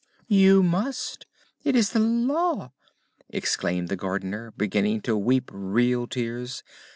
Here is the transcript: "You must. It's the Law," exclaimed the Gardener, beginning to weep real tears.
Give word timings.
"You 0.25 0.63
must. 0.63 1.27
It's 1.63 1.89
the 1.91 1.99
Law," 1.99 2.71
exclaimed 3.29 3.87
the 3.87 3.95
Gardener, 3.95 4.51
beginning 4.57 5.01
to 5.01 5.15
weep 5.15 5.51
real 5.53 6.07
tears. 6.07 6.63